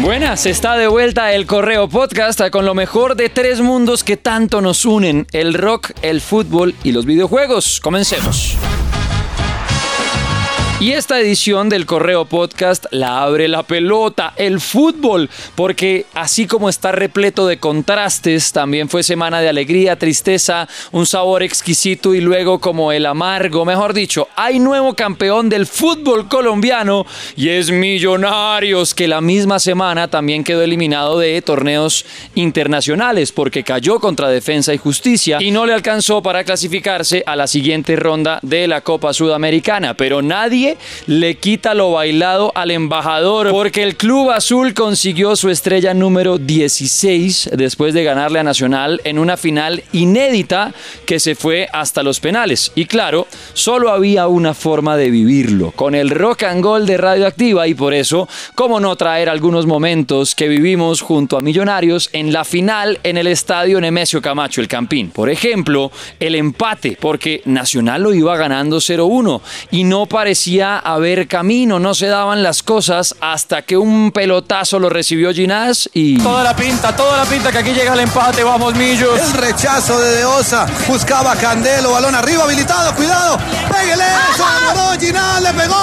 Buenas, 0.00 0.46
está 0.46 0.76
de 0.76 0.86
vuelta 0.86 1.32
el 1.32 1.44
Correo 1.46 1.88
Podcast 1.88 2.40
con 2.50 2.64
lo 2.64 2.72
mejor 2.72 3.16
de 3.16 3.28
tres 3.28 3.60
mundos 3.60 4.04
que 4.04 4.16
tanto 4.16 4.60
nos 4.60 4.84
unen, 4.84 5.26
el 5.32 5.54
rock, 5.54 5.90
el 6.02 6.20
fútbol 6.20 6.76
y 6.84 6.92
los 6.92 7.04
videojuegos. 7.04 7.80
Comencemos. 7.80 8.56
Y 10.80 10.92
esta 10.92 11.18
edición 11.18 11.68
del 11.68 11.86
Correo 11.86 12.24
Podcast 12.26 12.86
la 12.92 13.22
abre 13.22 13.48
la 13.48 13.64
pelota, 13.64 14.32
el 14.36 14.60
fútbol, 14.60 15.28
porque 15.56 16.06
así 16.14 16.46
como 16.46 16.68
está 16.68 16.92
repleto 16.92 17.48
de 17.48 17.58
contrastes, 17.58 18.52
también 18.52 18.88
fue 18.88 19.02
semana 19.02 19.40
de 19.40 19.48
alegría, 19.48 19.98
tristeza, 19.98 20.68
un 20.92 21.04
sabor 21.04 21.42
exquisito 21.42 22.14
y 22.14 22.20
luego 22.20 22.60
como 22.60 22.92
el 22.92 23.06
amargo, 23.06 23.64
mejor 23.64 23.92
dicho, 23.92 24.28
hay 24.36 24.60
nuevo 24.60 24.94
campeón 24.94 25.48
del 25.48 25.66
fútbol 25.66 26.28
colombiano 26.28 27.04
y 27.34 27.48
es 27.48 27.72
Millonarios, 27.72 28.94
que 28.94 29.08
la 29.08 29.20
misma 29.20 29.58
semana 29.58 30.06
también 30.06 30.44
quedó 30.44 30.62
eliminado 30.62 31.18
de 31.18 31.42
torneos 31.42 32.06
internacionales 32.36 33.32
porque 33.32 33.64
cayó 33.64 33.98
contra 33.98 34.28
Defensa 34.28 34.72
y 34.72 34.78
Justicia 34.78 35.38
y 35.40 35.50
no 35.50 35.66
le 35.66 35.72
alcanzó 35.72 36.22
para 36.22 36.44
clasificarse 36.44 37.24
a 37.26 37.34
la 37.34 37.48
siguiente 37.48 37.96
ronda 37.96 38.38
de 38.42 38.68
la 38.68 38.82
Copa 38.82 39.12
Sudamericana, 39.12 39.94
pero 39.94 40.22
nadie 40.22 40.67
le 41.06 41.36
quita 41.36 41.74
lo 41.74 41.92
bailado 41.92 42.52
al 42.54 42.70
embajador 42.70 43.50
porque 43.50 43.82
el 43.82 43.96
Club 43.96 44.30
Azul 44.30 44.74
consiguió 44.74 45.36
su 45.36 45.50
estrella 45.50 45.94
número 45.94 46.38
16 46.38 47.50
después 47.54 47.94
de 47.94 48.04
ganarle 48.04 48.38
a 48.38 48.42
Nacional 48.42 49.00
en 49.04 49.18
una 49.18 49.36
final 49.36 49.82
inédita 49.92 50.72
que 51.06 51.20
se 51.20 51.34
fue 51.34 51.68
hasta 51.72 52.02
los 52.02 52.20
penales. 52.20 52.72
Y 52.74 52.86
claro, 52.86 53.26
solo 53.52 53.90
había 53.90 54.26
una 54.28 54.54
forma 54.54 54.96
de 54.96 55.10
vivirlo, 55.10 55.72
con 55.72 55.94
el 55.94 56.10
rock 56.10 56.44
and 56.44 56.62
roll 56.62 56.86
de 56.86 56.96
Radioactiva 56.96 57.66
y 57.66 57.74
por 57.74 57.94
eso, 57.94 58.28
cómo 58.54 58.80
no 58.80 58.96
traer 58.96 59.28
algunos 59.28 59.66
momentos 59.66 60.34
que 60.34 60.48
vivimos 60.48 61.00
junto 61.00 61.36
a 61.36 61.40
Millonarios 61.40 62.10
en 62.12 62.32
la 62.32 62.44
final 62.44 62.98
en 63.02 63.16
el 63.16 63.26
estadio 63.26 63.80
Nemesio 63.80 64.20
Camacho, 64.20 64.60
el 64.60 64.68
Campín. 64.68 65.10
Por 65.10 65.30
ejemplo, 65.30 65.90
el 66.20 66.34
empate, 66.34 66.96
porque 67.00 67.42
Nacional 67.44 68.02
lo 68.02 68.14
iba 68.14 68.36
ganando 68.36 68.78
0-1 68.78 69.40
y 69.70 69.84
no 69.84 70.06
parecía 70.06 70.57
a 70.62 70.98
ver 70.98 71.28
camino, 71.28 71.78
no 71.78 71.94
se 71.94 72.06
daban 72.06 72.42
las 72.42 72.62
cosas 72.62 73.14
hasta 73.20 73.62
que 73.62 73.76
un 73.76 74.10
pelotazo 74.10 74.78
lo 74.78 74.88
recibió 74.88 75.32
Ginás 75.32 75.88
y... 75.92 76.18
Toda 76.18 76.42
la 76.42 76.56
pinta, 76.56 76.94
toda 76.96 77.18
la 77.18 77.24
pinta 77.24 77.52
que 77.52 77.58
aquí 77.58 77.72
llega 77.72 77.94
el 77.94 78.00
empate, 78.00 78.42
vamos 78.42 78.74
Millos. 78.74 79.20
El 79.20 79.32
rechazo 79.34 79.98
de 80.00 80.16
Deosa, 80.16 80.66
buscaba 80.88 81.36
Candelo, 81.36 81.92
balón 81.92 82.14
arriba, 82.14 82.44
habilitado, 82.44 82.94
cuidado, 82.94 83.38
pégale 83.70 84.04
eso, 84.04 85.00
Ginás, 85.00 85.42
le 85.42 85.52
pegó, 85.52 85.76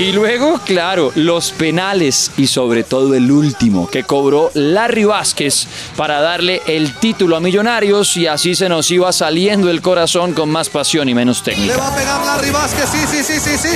Y 0.00 0.12
luego, 0.12 0.58
claro, 0.64 1.12
los 1.14 1.50
penales 1.52 2.30
y 2.38 2.46
sobre 2.46 2.84
todo 2.84 3.14
el 3.14 3.30
último 3.30 3.86
que 3.86 4.02
cobró 4.04 4.50
Larry 4.54 5.04
Vázquez 5.04 5.66
para 5.94 6.22
darle 6.22 6.62
el 6.66 6.94
título 6.94 7.36
a 7.36 7.40
Millonarios 7.40 8.16
y 8.16 8.26
así 8.26 8.54
se 8.54 8.70
nos 8.70 8.90
iba 8.90 9.12
saliendo 9.12 9.68
el 9.68 9.82
corazón 9.82 10.32
con 10.32 10.48
más 10.48 10.70
pasión 10.70 11.10
y 11.10 11.14
menos 11.14 11.42
técnica. 11.42 11.74
Le 11.74 11.78
va 11.78 11.88
a 11.88 11.94
pegar 11.94 12.24
Larry 12.24 12.50
Vázquez, 12.50 12.88
sí, 12.90 12.98
sí, 13.10 13.22
sí, 13.22 13.38
sí, 13.40 13.58
sí. 13.58 13.68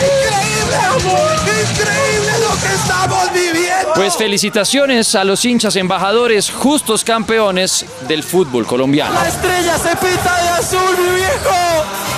Increíble, 0.00 0.78
increíble 1.70 2.32
lo 2.40 2.60
que 2.62 2.74
estamos 2.74 3.32
viviendo. 3.34 3.92
Pues 3.94 4.16
felicitaciones 4.16 5.14
a 5.14 5.24
los 5.24 5.44
hinchas 5.44 5.76
embajadores, 5.76 6.50
justos 6.50 7.04
campeones 7.04 7.84
del 8.08 8.22
fútbol 8.22 8.64
colombiano. 8.66 9.12
La 9.12 9.28
estrella 9.28 9.76
se 9.76 9.94
pinta 9.96 10.42
de 10.42 10.48
azul, 10.48 10.96
mi 10.96 11.16
viejo. 11.16 12.17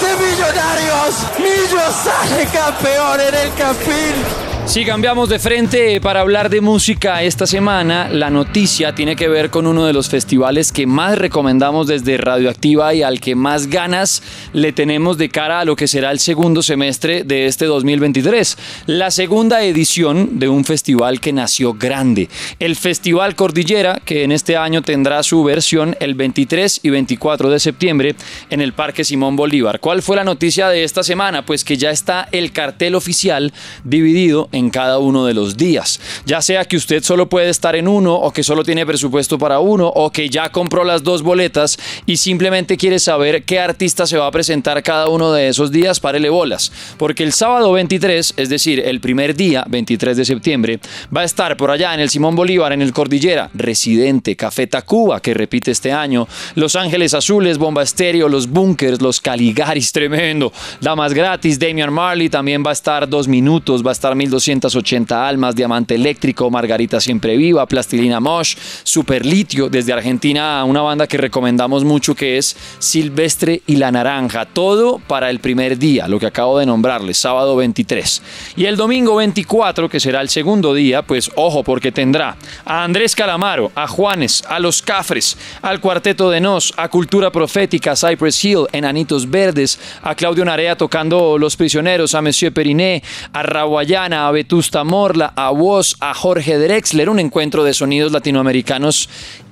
Es 0.00 0.08
de 0.08 0.16
Millonarios. 0.16 1.14
Millos 1.38 1.94
sale 1.94 2.46
campeón 2.46 3.20
en 3.20 3.34
el 3.34 3.54
Campín. 3.54 4.47
Si 4.68 4.84
cambiamos 4.84 5.30
de 5.30 5.38
frente 5.38 5.98
para 5.98 6.20
hablar 6.20 6.50
de 6.50 6.60
música 6.60 7.22
esta 7.22 7.46
semana, 7.46 8.10
la 8.10 8.28
noticia 8.28 8.94
tiene 8.94 9.16
que 9.16 9.26
ver 9.26 9.48
con 9.48 9.66
uno 9.66 9.86
de 9.86 9.94
los 9.94 10.10
festivales 10.10 10.72
que 10.72 10.86
más 10.86 11.16
recomendamos 11.16 11.86
desde 11.86 12.18
Radioactiva 12.18 12.92
y 12.92 13.02
al 13.02 13.18
que 13.18 13.34
más 13.34 13.68
ganas 13.68 14.22
le 14.52 14.72
tenemos 14.72 15.16
de 15.16 15.30
cara 15.30 15.60
a 15.60 15.64
lo 15.64 15.74
que 15.74 15.88
será 15.88 16.10
el 16.10 16.18
segundo 16.18 16.62
semestre 16.62 17.24
de 17.24 17.46
este 17.46 17.64
2023. 17.64 18.58
La 18.84 19.10
segunda 19.10 19.64
edición 19.64 20.38
de 20.38 20.50
un 20.50 20.66
festival 20.66 21.18
que 21.18 21.32
nació 21.32 21.72
grande, 21.72 22.28
el 22.58 22.76
Festival 22.76 23.36
Cordillera, 23.36 24.02
que 24.04 24.22
en 24.22 24.32
este 24.32 24.58
año 24.58 24.82
tendrá 24.82 25.22
su 25.22 25.42
versión 25.44 25.96
el 25.98 26.14
23 26.14 26.80
y 26.82 26.90
24 26.90 27.48
de 27.48 27.58
septiembre 27.58 28.16
en 28.50 28.60
el 28.60 28.74
Parque 28.74 29.04
Simón 29.04 29.34
Bolívar. 29.34 29.80
¿Cuál 29.80 30.02
fue 30.02 30.16
la 30.16 30.24
noticia 30.24 30.68
de 30.68 30.84
esta 30.84 31.02
semana? 31.02 31.46
Pues 31.46 31.64
que 31.64 31.78
ya 31.78 31.90
está 31.90 32.28
el 32.32 32.52
cartel 32.52 32.94
oficial 32.94 33.54
dividido 33.82 34.50
en 34.52 34.57
cada 34.70 34.98
uno 34.98 35.24
de 35.24 35.34
los 35.34 35.56
días. 35.56 36.00
Ya 36.26 36.42
sea 36.42 36.64
que 36.64 36.76
usted 36.76 37.02
solo 37.02 37.28
puede 37.28 37.48
estar 37.48 37.76
en 37.76 37.88
uno 37.88 38.14
o 38.14 38.32
que 38.32 38.42
solo 38.42 38.64
tiene 38.64 38.84
presupuesto 38.84 39.38
para 39.38 39.60
uno 39.60 39.88
o 39.88 40.10
que 40.10 40.28
ya 40.28 40.50
compró 40.50 40.84
las 40.84 41.02
dos 41.02 41.22
boletas 41.22 41.78
y 42.06 42.16
simplemente 42.16 42.76
quiere 42.76 42.98
saber 42.98 43.44
qué 43.44 43.60
artista 43.60 44.06
se 44.06 44.18
va 44.18 44.26
a 44.26 44.30
presentar 44.30 44.82
cada 44.82 45.08
uno 45.08 45.32
de 45.32 45.48
esos 45.48 45.70
días, 45.70 46.00
párele 46.00 46.30
bolas. 46.30 46.72
Porque 46.98 47.22
el 47.22 47.32
sábado 47.32 47.72
23, 47.72 48.34
es 48.36 48.48
decir, 48.48 48.80
el 48.80 49.00
primer 49.00 49.36
día, 49.36 49.64
23 49.68 50.16
de 50.16 50.24
septiembre, 50.24 50.80
va 51.14 51.22
a 51.22 51.24
estar 51.24 51.56
por 51.56 51.70
allá 51.70 51.94
en 51.94 52.00
el 52.00 52.10
Simón 52.10 52.34
Bolívar, 52.34 52.72
en 52.72 52.82
el 52.82 52.92
Cordillera, 52.92 53.50
Residente, 53.54 54.36
Café 54.36 54.66
Tacuba, 54.66 55.20
que 55.20 55.34
repite 55.34 55.70
este 55.70 55.92
año, 55.92 56.26
Los 56.54 56.76
Ángeles 56.76 57.14
Azules, 57.14 57.58
Bomba 57.58 57.82
Estéreo, 57.82 58.28
Los 58.28 58.48
Bunkers, 58.48 59.00
Los 59.00 59.20
Caligaris, 59.20 59.92
tremendo, 59.98 60.52
Damas 60.80 61.14
Gratis, 61.14 61.58
Damian 61.58 61.92
Marley, 61.92 62.28
también 62.28 62.64
va 62.64 62.70
a 62.70 62.72
estar 62.72 63.08
Dos 63.08 63.28
Minutos, 63.28 63.84
va 63.84 63.90
a 63.90 63.92
estar 63.92 64.14
1200 64.14 64.47
280 64.48 65.28
almas, 65.28 65.54
Diamante 65.54 65.94
Eléctrico, 65.94 66.50
Margarita 66.50 67.00
Siempre 67.00 67.36
Viva, 67.36 67.66
Plastilina 67.66 68.18
Mosh, 68.18 68.56
Super 68.82 69.26
Litio, 69.26 69.68
desde 69.68 69.92
Argentina, 69.92 70.64
una 70.64 70.80
banda 70.80 71.06
que 71.06 71.18
recomendamos 71.18 71.84
mucho 71.84 72.14
que 72.14 72.38
es 72.38 72.56
Silvestre 72.78 73.60
y 73.66 73.76
la 73.76 73.92
Naranja. 73.92 74.46
Todo 74.46 75.00
para 75.06 75.28
el 75.28 75.40
primer 75.40 75.78
día, 75.78 76.08
lo 76.08 76.18
que 76.18 76.26
acabo 76.26 76.58
de 76.58 76.66
nombrarles, 76.66 77.18
sábado 77.18 77.56
23. 77.56 78.22
Y 78.56 78.64
el 78.64 78.76
domingo 78.76 79.16
24, 79.16 79.88
que 79.88 80.00
será 80.00 80.22
el 80.22 80.30
segundo 80.30 80.72
día, 80.72 81.02
pues 81.02 81.30
ojo, 81.36 81.62
porque 81.62 81.92
tendrá 81.92 82.36
a 82.64 82.84
Andrés 82.84 83.14
Calamaro, 83.14 83.70
a 83.74 83.86
Juanes, 83.86 84.44
a 84.48 84.58
Los 84.58 84.80
Cafres, 84.80 85.36
al 85.60 85.80
Cuarteto 85.80 86.30
de 86.30 86.40
Nos, 86.40 86.72
a 86.76 86.88
Cultura 86.88 87.30
Profética, 87.30 87.94
Cypress 87.94 88.42
Hill, 88.44 88.66
Enanitos 88.72 89.28
Verdes, 89.28 89.78
a 90.02 90.14
Claudio 90.14 90.44
Narea 90.44 90.76
tocando 90.76 91.36
Los 91.36 91.56
Prisioneros, 91.56 92.14
a 92.14 92.22
Monsieur 92.22 92.52
Periné, 92.52 93.02
a 93.32 93.42
Raguayana, 93.42 94.27
a 94.28 94.30
Vetusta 94.30 94.84
Morla, 94.84 95.32
a 95.34 95.50
Woz, 95.50 95.96
a 96.00 96.12
Jorge 96.12 96.58
Drexler, 96.58 97.08
un 97.08 97.18
encuentro 97.18 97.64
de 97.64 97.72
sonidos 97.72 98.12
latinoamericanos 98.12 99.08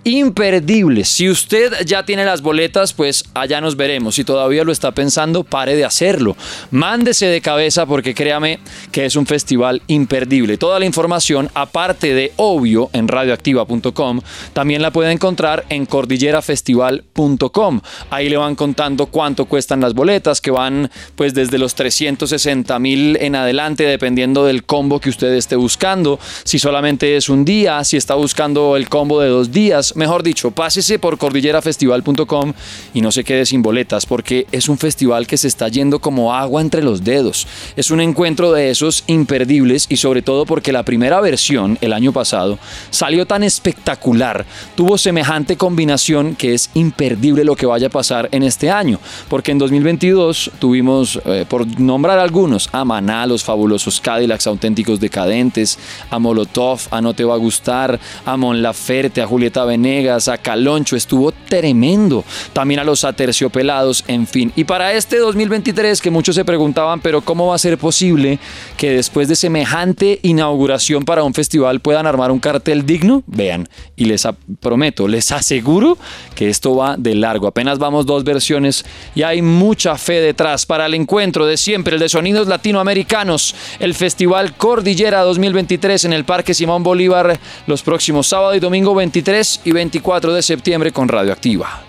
imperdibles. 0.06 1.08
Si 1.08 1.28
usted 1.28 1.84
ya 1.84 2.04
tiene 2.04 2.24
las 2.24 2.40
boletas, 2.40 2.92
pues 2.92 3.24
allá 3.34 3.60
nos 3.60 3.76
veremos. 3.76 4.14
Si 4.14 4.22
todavía 4.22 4.62
lo 4.62 4.70
está 4.70 4.92
pensando, 4.92 5.42
pare 5.42 5.74
de 5.74 5.84
hacerlo. 5.84 6.36
Mándese 6.70 7.26
de 7.26 7.40
cabeza 7.40 7.86
porque 7.86 8.14
créame 8.14 8.60
que 8.92 9.04
es 9.04 9.16
un 9.16 9.26
festival 9.26 9.82
imperdible. 9.88 10.58
Toda 10.58 10.78
la 10.78 10.86
información, 10.86 11.50
aparte 11.54 12.14
de 12.14 12.32
obvio 12.36 12.88
en 12.92 13.08
radioactiva.com, 13.08 14.20
también 14.52 14.80
la 14.80 14.92
puede 14.92 15.10
encontrar 15.10 15.64
en 15.70 15.86
cordillerafestival.com. 15.86 17.80
Ahí 18.10 18.28
le 18.28 18.36
van 18.36 18.54
contando 18.54 19.06
cuánto 19.06 19.46
cuestan 19.46 19.80
las 19.80 19.92
boletas, 19.94 20.40
que 20.40 20.52
van 20.52 20.88
pues 21.16 21.34
desde 21.34 21.58
los 21.58 21.74
360 21.74 22.78
mil 22.78 23.16
en 23.20 23.34
adelante, 23.34 23.82
dependiendo 23.82 24.44
del 24.44 24.62
combo 24.62 25.00
que 25.00 25.10
usted 25.10 25.34
esté 25.34 25.56
buscando. 25.56 26.20
Si 26.44 26.60
solamente 26.60 27.16
es 27.16 27.28
un 27.28 27.44
día, 27.44 27.82
si 27.82 27.96
está 27.96 28.14
buscando 28.14 28.76
el 28.76 28.88
combo 28.88 29.20
de 29.20 29.30
dos 29.30 29.50
días, 29.50 29.95
mejor 29.96 30.22
dicho, 30.22 30.50
pásese 30.50 30.98
por 30.98 31.18
cordillerafestival.com 31.18 32.52
y 32.94 33.00
no 33.00 33.12
se 33.12 33.24
quede 33.24 33.46
sin 33.46 33.62
boletas 33.62 34.06
porque 34.06 34.46
es 34.52 34.68
un 34.68 34.78
festival 34.78 35.26
que 35.26 35.36
se 35.36 35.48
está 35.48 35.68
yendo 35.68 35.98
como 35.98 36.34
agua 36.34 36.60
entre 36.60 36.82
los 36.82 37.04
dedos. 37.04 37.46
Es 37.76 37.90
un 37.90 38.00
encuentro 38.00 38.52
de 38.52 38.70
esos 38.70 39.04
imperdibles 39.06 39.86
y 39.88 39.96
sobre 39.96 40.22
todo 40.22 40.46
porque 40.46 40.72
la 40.72 40.84
primera 40.84 41.20
versión, 41.20 41.78
el 41.80 41.92
año 41.92 42.12
pasado, 42.12 42.58
salió 42.90 43.26
tan 43.26 43.42
espectacular, 43.42 44.46
tuvo 44.74 44.98
semejante 44.98 45.56
combinación 45.56 46.36
que 46.36 46.54
es 46.54 46.70
imperdible 46.74 47.44
lo 47.44 47.56
que 47.56 47.66
vaya 47.66 47.88
a 47.88 47.90
pasar 47.90 48.28
en 48.32 48.42
este 48.42 48.70
año, 48.70 48.98
porque 49.28 49.52
en 49.52 49.58
2022 49.58 50.50
tuvimos, 50.58 51.20
eh, 51.24 51.44
por 51.48 51.66
nombrar 51.80 52.18
algunos, 52.18 52.68
a 52.72 52.84
Maná, 52.84 53.26
los 53.26 53.44
fabulosos 53.44 54.00
Cadillacs 54.00 54.46
auténticos 54.46 55.00
decadentes, 55.00 55.78
a 56.10 56.18
Molotov, 56.18 56.80
a 56.90 57.00
No 57.00 57.14
Te 57.14 57.24
Va 57.24 57.34
a 57.34 57.38
Gustar, 57.38 57.98
a 58.24 58.36
Mon 58.36 58.62
Laferte, 58.62 59.22
a 59.22 59.26
Julieta 59.26 59.64
Venegas, 59.64 59.85
Venegas, 59.86 60.26
a 60.26 60.36
Caloncho, 60.36 60.96
estuvo 60.96 61.30
tremendo. 61.30 62.24
También 62.52 62.80
a 62.80 62.84
los 62.84 63.04
aterciopelados, 63.04 64.04
en 64.08 64.26
fin. 64.26 64.52
Y 64.56 64.64
para 64.64 64.92
este 64.92 65.18
2023, 65.18 66.00
que 66.00 66.10
muchos 66.10 66.34
se 66.34 66.44
preguntaban, 66.44 67.00
pero 67.00 67.20
¿cómo 67.20 67.48
va 67.48 67.54
a 67.54 67.58
ser 67.58 67.78
posible 67.78 68.40
que 68.76 68.90
después 68.90 69.28
de 69.28 69.36
semejante 69.36 70.18
inauguración 70.22 71.04
para 71.04 71.22
un 71.22 71.34
festival 71.34 71.78
puedan 71.78 72.06
armar 72.06 72.32
un 72.32 72.40
cartel 72.40 72.84
digno? 72.84 73.22
Vean, 73.28 73.68
y 73.94 74.06
les 74.06 74.26
prometo, 74.58 75.06
les 75.06 75.30
aseguro 75.30 75.98
que 76.34 76.48
esto 76.48 76.74
va 76.74 76.96
de 76.96 77.14
largo. 77.14 77.46
Apenas 77.46 77.78
vamos 77.78 78.06
dos 78.06 78.24
versiones 78.24 78.84
y 79.14 79.22
hay 79.22 79.40
mucha 79.40 79.96
fe 79.96 80.20
detrás 80.20 80.66
para 80.66 80.86
el 80.86 80.94
encuentro 80.94 81.46
de 81.46 81.56
siempre, 81.56 81.94
el 81.94 82.00
de 82.00 82.08
sonidos 82.08 82.48
latinoamericanos, 82.48 83.54
el 83.78 83.94
Festival 83.94 84.56
Cordillera 84.56 85.20
2023 85.20 86.06
en 86.06 86.12
el 86.12 86.24
Parque 86.24 86.54
Simón 86.54 86.82
Bolívar 86.82 87.38
los 87.68 87.82
próximos 87.82 88.26
sábado 88.26 88.54
y 88.56 88.60
domingo 88.60 88.94
23 88.94 89.60
y 89.64 89.75
24 89.76 90.32
de 90.32 90.42
septiembre 90.42 90.90
con 90.90 91.06
Radioactiva. 91.06 91.84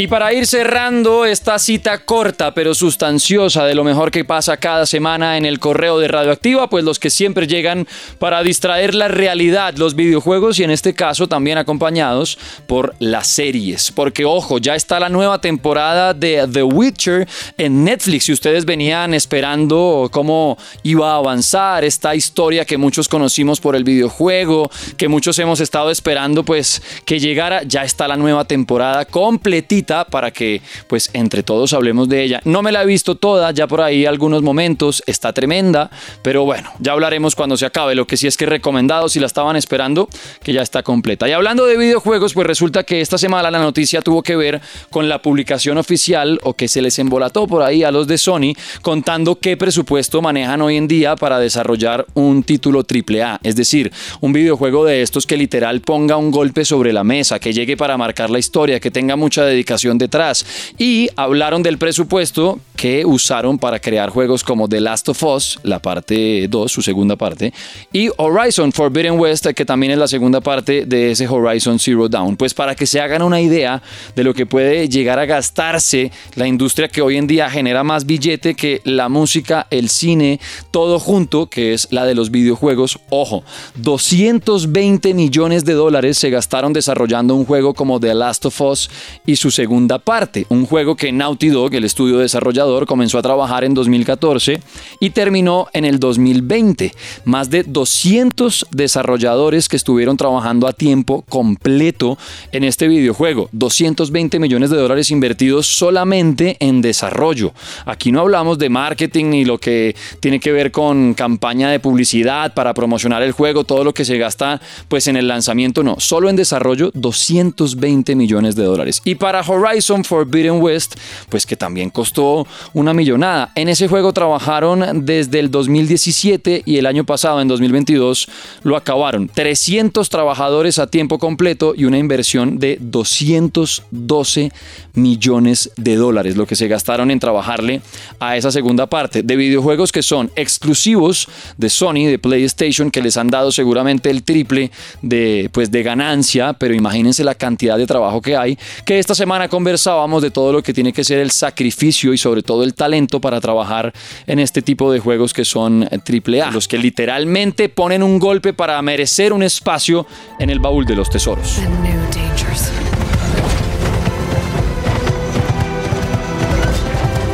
Y 0.00 0.06
para 0.06 0.32
ir 0.32 0.46
cerrando 0.46 1.26
esta 1.26 1.58
cita 1.58 2.06
corta 2.06 2.54
pero 2.54 2.74
sustanciosa 2.74 3.66
de 3.66 3.74
lo 3.74 3.84
mejor 3.84 4.10
que 4.10 4.24
pasa 4.24 4.56
cada 4.56 4.86
semana 4.86 5.36
en 5.36 5.44
el 5.44 5.58
correo 5.58 5.98
de 5.98 6.08
Radioactiva, 6.08 6.70
pues 6.70 6.84
los 6.84 6.98
que 6.98 7.10
siempre 7.10 7.46
llegan 7.46 7.86
para 8.18 8.42
distraer 8.42 8.94
la 8.94 9.08
realidad, 9.08 9.74
los 9.76 9.94
videojuegos 9.94 10.58
y 10.58 10.64
en 10.64 10.70
este 10.70 10.94
caso 10.94 11.28
también 11.28 11.58
acompañados 11.58 12.38
por 12.66 12.94
las 12.98 13.26
series. 13.26 13.92
Porque 13.92 14.24
ojo, 14.24 14.56
ya 14.56 14.74
está 14.74 14.98
la 15.00 15.10
nueva 15.10 15.42
temporada 15.42 16.14
de 16.14 16.48
The 16.50 16.62
Witcher 16.62 17.28
en 17.58 17.84
Netflix. 17.84 18.24
Si 18.24 18.32
ustedes 18.32 18.64
venían 18.64 19.12
esperando 19.12 20.08
cómo 20.10 20.56
iba 20.82 21.12
a 21.12 21.16
avanzar 21.16 21.84
esta 21.84 22.14
historia 22.14 22.64
que 22.64 22.78
muchos 22.78 23.06
conocimos 23.06 23.60
por 23.60 23.76
el 23.76 23.84
videojuego, 23.84 24.70
que 24.96 25.08
muchos 25.08 25.38
hemos 25.40 25.60
estado 25.60 25.90
esperando 25.90 26.42
pues 26.42 26.80
que 27.04 27.20
llegara, 27.20 27.64
ya 27.64 27.84
está 27.84 28.08
la 28.08 28.16
nueva 28.16 28.46
temporada 28.46 29.04
completita 29.04 29.89
para 29.90 30.30
que 30.30 30.62
pues 30.86 31.10
entre 31.12 31.42
todos 31.42 31.72
hablemos 31.72 32.08
de 32.08 32.22
ella. 32.22 32.40
No 32.44 32.62
me 32.62 32.72
la 32.72 32.82
he 32.82 32.86
visto 32.86 33.16
toda, 33.16 33.50
ya 33.50 33.66
por 33.66 33.80
ahí 33.80 34.06
algunos 34.06 34.42
momentos, 34.42 35.02
está 35.06 35.32
tremenda, 35.32 35.90
pero 36.22 36.44
bueno, 36.44 36.70
ya 36.78 36.92
hablaremos 36.92 37.34
cuando 37.34 37.56
se 37.56 37.66
acabe. 37.66 37.94
Lo 37.94 38.06
que 38.06 38.16
sí 38.16 38.26
es 38.26 38.36
que 38.36 38.46
recomendado 38.46 39.08
si 39.08 39.20
la 39.20 39.26
estaban 39.26 39.56
esperando, 39.56 40.08
que 40.42 40.52
ya 40.52 40.62
está 40.62 40.82
completa. 40.82 41.28
Y 41.28 41.32
hablando 41.32 41.66
de 41.66 41.76
videojuegos, 41.76 42.34
pues 42.34 42.46
resulta 42.46 42.84
que 42.84 43.00
esta 43.00 43.18
semana 43.18 43.50
la 43.50 43.58
noticia 43.58 44.00
tuvo 44.00 44.22
que 44.22 44.36
ver 44.36 44.60
con 44.90 45.08
la 45.08 45.20
publicación 45.20 45.78
oficial 45.78 46.38
o 46.42 46.54
que 46.54 46.68
se 46.68 46.80
les 46.80 46.98
embolató 46.98 47.46
por 47.46 47.62
ahí 47.62 47.82
a 47.82 47.90
los 47.90 48.06
de 48.06 48.18
Sony 48.18 48.54
contando 48.82 49.38
qué 49.40 49.56
presupuesto 49.56 50.22
manejan 50.22 50.62
hoy 50.62 50.76
en 50.76 50.86
día 50.86 51.16
para 51.16 51.38
desarrollar 51.38 52.06
un 52.14 52.42
título 52.42 52.80
AAA, 52.80 53.40
es 53.42 53.56
decir, 53.56 53.92
un 54.20 54.32
videojuego 54.32 54.84
de 54.84 55.02
estos 55.02 55.26
que 55.26 55.36
literal 55.36 55.80
ponga 55.80 56.16
un 56.16 56.30
golpe 56.30 56.64
sobre 56.64 56.92
la 56.92 57.04
mesa, 57.04 57.38
que 57.38 57.52
llegue 57.52 57.76
para 57.76 57.96
marcar 57.96 58.30
la 58.30 58.38
historia, 58.38 58.80
que 58.80 58.90
tenga 58.90 59.16
mucha 59.16 59.44
dedicación 59.44 59.79
detrás. 59.88 60.44
Y 60.78 61.08
hablaron 61.16 61.62
del 61.62 61.78
presupuesto 61.78 62.60
que 62.76 63.04
usaron 63.04 63.58
para 63.58 63.78
crear 63.78 64.08
juegos 64.10 64.42
como 64.42 64.68
The 64.68 64.80
Last 64.80 65.08
of 65.10 65.22
Us, 65.22 65.58
la 65.62 65.80
parte 65.80 66.46
2, 66.48 66.72
su 66.72 66.80
segunda 66.80 67.16
parte, 67.16 67.52
y 67.92 68.08
Horizon 68.16 68.72
Forbidden 68.72 69.18
West, 69.18 69.46
que 69.48 69.64
también 69.64 69.92
es 69.92 69.98
la 69.98 70.08
segunda 70.08 70.40
parte 70.40 70.86
de 70.86 71.10
ese 71.10 71.28
Horizon 71.28 71.78
Zero 71.78 72.08
Dawn. 72.08 72.36
Pues 72.36 72.54
para 72.54 72.74
que 72.74 72.86
se 72.86 73.00
hagan 73.00 73.22
una 73.22 73.40
idea 73.40 73.82
de 74.16 74.24
lo 74.24 74.32
que 74.32 74.46
puede 74.46 74.88
llegar 74.88 75.18
a 75.18 75.26
gastarse 75.26 76.10
la 76.34 76.46
industria 76.46 76.88
que 76.88 77.02
hoy 77.02 77.16
en 77.16 77.26
día 77.26 77.50
genera 77.50 77.84
más 77.84 78.06
billete 78.06 78.54
que 78.54 78.80
la 78.84 79.08
música, 79.08 79.66
el 79.70 79.88
cine, 79.88 80.40
todo 80.70 80.98
junto, 80.98 81.48
que 81.48 81.74
es 81.74 81.88
la 81.90 82.06
de 82.06 82.14
los 82.14 82.30
videojuegos. 82.30 82.98
Ojo, 83.10 83.44
220 83.76 85.14
millones 85.14 85.64
de 85.64 85.74
dólares 85.74 86.18
se 86.18 86.30
gastaron 86.30 86.72
desarrollando 86.72 87.34
un 87.34 87.44
juego 87.44 87.74
como 87.74 88.00
The 88.00 88.14
Last 88.14 88.46
of 88.46 88.60
Us 88.60 88.90
y 89.26 89.36
su 89.36 89.50
segunda 89.50 89.69
segunda 89.70 90.00
parte, 90.00 90.46
un 90.48 90.66
juego 90.66 90.96
que 90.96 91.12
Naughty 91.12 91.46
Dog, 91.46 91.72
el 91.76 91.84
estudio 91.84 92.18
desarrollador, 92.18 92.86
comenzó 92.86 93.18
a 93.18 93.22
trabajar 93.22 93.62
en 93.62 93.72
2014 93.72 94.60
y 94.98 95.10
terminó 95.10 95.68
en 95.72 95.84
el 95.84 96.00
2020. 96.00 96.92
Más 97.24 97.50
de 97.50 97.62
200 97.62 98.66
desarrolladores 98.72 99.68
que 99.68 99.76
estuvieron 99.76 100.16
trabajando 100.16 100.66
a 100.66 100.72
tiempo 100.72 101.24
completo 101.28 102.18
en 102.50 102.64
este 102.64 102.88
videojuego. 102.88 103.48
220 103.52 104.40
millones 104.40 104.70
de 104.70 104.76
dólares 104.76 105.12
invertidos 105.12 105.68
solamente 105.68 106.56
en 106.58 106.82
desarrollo. 106.82 107.52
Aquí 107.86 108.10
no 108.10 108.22
hablamos 108.22 108.58
de 108.58 108.70
marketing 108.70 109.26
ni 109.26 109.44
lo 109.44 109.58
que 109.58 109.94
tiene 110.18 110.40
que 110.40 110.50
ver 110.50 110.72
con 110.72 111.14
campaña 111.14 111.70
de 111.70 111.78
publicidad 111.78 112.54
para 112.54 112.74
promocionar 112.74 113.22
el 113.22 113.30
juego, 113.30 113.62
todo 113.62 113.84
lo 113.84 113.94
que 113.94 114.04
se 114.04 114.18
gasta 114.18 114.60
pues 114.88 115.06
en 115.06 115.14
el 115.14 115.28
lanzamiento, 115.28 115.84
no, 115.84 116.00
solo 116.00 116.28
en 116.28 116.34
desarrollo 116.34 116.90
220 116.94 118.16
millones 118.16 118.56
de 118.56 118.64
dólares. 118.64 119.00
Y 119.04 119.14
para 119.14 119.44
Horizon 119.50 120.04
Forbidden 120.04 120.60
West, 120.62 120.96
pues 121.28 121.44
que 121.44 121.56
también 121.56 121.90
costó 121.90 122.46
una 122.72 122.94
millonada. 122.94 123.52
En 123.54 123.68
ese 123.68 123.88
juego 123.88 124.12
trabajaron 124.12 125.04
desde 125.04 125.40
el 125.40 125.50
2017 125.50 126.62
y 126.64 126.78
el 126.78 126.86
año 126.86 127.04
pasado, 127.04 127.40
en 127.40 127.48
2022, 127.48 128.28
lo 128.62 128.76
acabaron. 128.76 129.28
300 129.28 130.08
trabajadores 130.08 130.78
a 130.78 130.86
tiempo 130.86 131.18
completo 131.18 131.74
y 131.76 131.84
una 131.84 131.98
inversión 131.98 132.58
de 132.58 132.78
212 132.80 134.52
millones 134.94 135.70
de 135.76 135.96
dólares, 135.96 136.36
lo 136.36 136.46
que 136.46 136.56
se 136.56 136.68
gastaron 136.68 137.10
en 137.10 137.20
trabajarle 137.20 137.80
a 138.18 138.36
esa 138.36 138.50
segunda 138.50 138.86
parte 138.86 139.22
de 139.22 139.36
videojuegos 139.36 139.92
que 139.92 140.02
son 140.02 140.30
exclusivos 140.36 141.28
de 141.56 141.68
Sony, 141.68 142.06
de 142.06 142.18
PlayStation, 142.18 142.90
que 142.90 143.02
les 143.02 143.16
han 143.16 143.28
dado 143.28 143.52
seguramente 143.52 144.10
el 144.10 144.22
triple 144.22 144.70
de, 145.02 145.50
pues, 145.52 145.70
de 145.70 145.82
ganancia, 145.82 146.52
pero 146.54 146.74
imagínense 146.74 147.24
la 147.24 147.34
cantidad 147.34 147.78
de 147.78 147.86
trabajo 147.86 148.20
que 148.20 148.36
hay, 148.36 148.58
que 148.84 148.98
esta 148.98 149.14
semana 149.14 149.39
conversábamos 149.48 150.22
de 150.22 150.30
todo 150.30 150.52
lo 150.52 150.62
que 150.62 150.72
tiene 150.72 150.92
que 150.92 151.04
ser 151.04 151.18
el 151.18 151.30
sacrificio 151.30 152.12
y 152.12 152.18
sobre 152.18 152.42
todo 152.42 152.64
el 152.64 152.74
talento 152.74 153.20
para 153.20 153.40
trabajar 153.40 153.92
en 154.26 154.38
este 154.38 154.62
tipo 154.62 154.92
de 154.92 155.00
juegos 155.00 155.32
que 155.32 155.44
son 155.44 155.84
AAA, 155.84 156.50
los 156.50 156.68
que 156.68 156.78
literalmente 156.78 157.68
ponen 157.68 158.02
un 158.02 158.18
golpe 158.18 158.52
para 158.52 158.80
merecer 158.82 159.32
un 159.32 159.42
espacio 159.42 160.06
en 160.38 160.50
el 160.50 160.58
baúl 160.58 160.84
de 160.84 160.96
los 160.96 161.10
tesoros. 161.10 161.60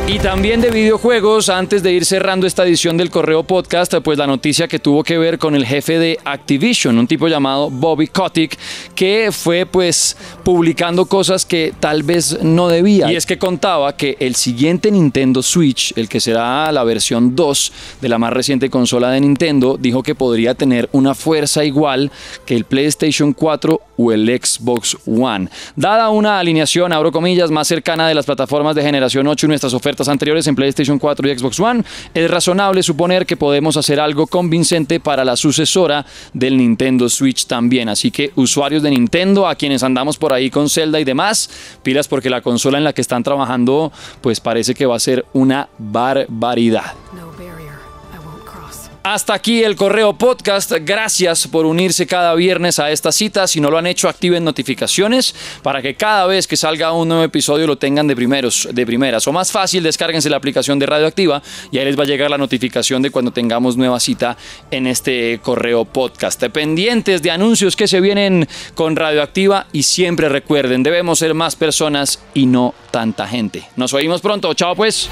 Y 0.09 0.19
también 0.19 0.61
de 0.61 0.71
videojuegos, 0.71 1.49
antes 1.49 1.83
de 1.83 1.91
ir 1.91 2.05
cerrando 2.05 2.47
esta 2.47 2.63
edición 2.63 2.95
del 2.95 3.09
Correo 3.09 3.43
Podcast, 3.43 3.93
pues 3.95 4.17
la 4.17 4.25
noticia 4.25 4.69
que 4.69 4.79
tuvo 4.79 5.03
que 5.03 5.17
ver 5.17 5.37
con 5.37 5.53
el 5.53 5.65
jefe 5.65 5.99
de 5.99 6.17
Activision, 6.23 6.97
un 6.97 7.07
tipo 7.07 7.27
llamado 7.27 7.69
Bobby 7.69 8.07
Kotick, 8.07 8.57
que 8.95 9.31
fue 9.33 9.65
pues 9.65 10.15
publicando 10.45 11.07
cosas 11.07 11.45
que 11.45 11.73
tal 11.77 12.03
vez 12.03 12.41
no 12.41 12.69
debía. 12.69 13.11
Y 13.11 13.17
es 13.17 13.25
que 13.25 13.37
contaba 13.37 13.97
que 13.97 14.15
el 14.21 14.35
siguiente 14.35 14.91
Nintendo 14.91 15.43
Switch, 15.43 15.91
el 15.97 16.07
que 16.07 16.21
será 16.21 16.71
la 16.71 16.85
versión 16.85 17.35
2 17.35 17.73
de 17.99 18.07
la 18.07 18.17
más 18.17 18.31
reciente 18.31 18.69
consola 18.69 19.11
de 19.11 19.19
Nintendo, 19.19 19.77
dijo 19.77 20.03
que 20.03 20.15
podría 20.15 20.55
tener 20.55 20.87
una 20.93 21.15
fuerza 21.15 21.65
igual 21.65 22.13
que 22.45 22.55
el 22.55 22.63
PlayStation 22.63 23.33
4 23.33 23.81
o 23.97 24.11
el 24.13 24.25
Xbox 24.25 24.95
One. 25.05 25.49
Dada 25.75 26.09
una 26.11 26.39
alineación, 26.39 26.93
abro 26.93 27.11
comillas, 27.11 27.51
más 27.51 27.67
cercana 27.67 28.07
de 28.07 28.15
las 28.15 28.25
plataformas 28.25 28.73
de 28.73 28.83
generación 28.83 29.27
8 29.27 29.47
y 29.47 29.49
nuestras 29.49 29.73
ofertas 29.73 29.96
anteriores 30.07 30.45
en 30.47 30.55
PlayStation 30.55 30.99
4 30.99 31.27
y 31.27 31.37
Xbox 31.37 31.59
One, 31.59 31.83
es 32.13 32.29
razonable 32.29 32.83
suponer 32.83 33.25
que 33.25 33.35
podemos 33.35 33.77
hacer 33.77 33.99
algo 33.99 34.27
convincente 34.27 34.99
para 34.99 35.25
la 35.25 35.35
sucesora 35.35 36.05
del 36.33 36.57
Nintendo 36.57 37.09
Switch 37.09 37.47
también. 37.47 37.89
Así 37.89 38.11
que 38.11 38.31
usuarios 38.35 38.83
de 38.83 38.91
Nintendo, 38.91 39.47
a 39.47 39.55
quienes 39.55 39.81
andamos 39.83 40.17
por 40.17 40.33
ahí 40.33 40.49
con 40.49 40.69
Zelda 40.69 40.99
y 40.99 41.03
demás, 41.03 41.49
pilas 41.81 42.07
porque 42.07 42.29
la 42.29 42.41
consola 42.41 42.77
en 42.77 42.83
la 42.83 42.93
que 42.93 43.01
están 43.01 43.23
trabajando 43.23 43.91
pues 44.21 44.39
parece 44.39 44.75
que 44.75 44.85
va 44.85 44.95
a 44.95 44.99
ser 44.99 45.25
una 45.33 45.69
barbaridad. 45.79 46.93
Hasta 49.09 49.33
aquí 49.33 49.63
el 49.63 49.77
correo 49.77 50.17
podcast. 50.17 50.69
Gracias 50.81 51.47
por 51.47 51.65
unirse 51.65 52.05
cada 52.05 52.35
viernes 52.35 52.77
a 52.77 52.91
esta 52.91 53.13
cita. 53.13 53.47
Si 53.47 53.61
no 53.61 53.71
lo 53.71 53.77
han 53.77 53.87
hecho, 53.87 54.09
activen 54.09 54.43
notificaciones 54.43 55.33
para 55.63 55.81
que 55.81 55.95
cada 55.95 56.25
vez 56.25 56.45
que 56.45 56.57
salga 56.57 56.91
un 56.91 57.07
nuevo 57.07 57.23
episodio 57.23 57.67
lo 57.67 57.77
tengan 57.77 58.05
de 58.05 58.17
primeros, 58.17 58.67
de 58.69 58.85
primeras. 58.85 59.25
O 59.25 59.31
más 59.31 59.49
fácil, 59.49 59.81
descárguense 59.81 60.29
la 60.29 60.35
aplicación 60.35 60.77
de 60.77 60.87
Radioactiva 60.87 61.41
y 61.71 61.77
ahí 61.77 61.85
les 61.85 61.97
va 61.97 62.03
a 62.03 62.05
llegar 62.05 62.29
la 62.29 62.37
notificación 62.37 63.01
de 63.01 63.09
cuando 63.09 63.31
tengamos 63.31 63.77
nueva 63.77 64.01
cita 64.01 64.35
en 64.71 64.87
este 64.87 65.39
correo 65.41 65.85
podcast. 65.85 66.43
Pendientes 66.47 67.21
de 67.21 67.31
anuncios 67.31 67.77
que 67.77 67.87
se 67.87 68.01
vienen 68.01 68.45
con 68.75 68.97
Radioactiva 68.97 69.67
y 69.71 69.83
siempre 69.83 70.27
recuerden, 70.27 70.83
debemos 70.83 71.19
ser 71.19 71.33
más 71.33 71.55
personas 71.55 72.19
y 72.33 72.45
no 72.45 72.75
tanta 72.91 73.25
gente. 73.25 73.69
Nos 73.77 73.93
oímos 73.93 74.19
pronto. 74.19 74.53
Chao 74.53 74.75
pues. 74.75 75.09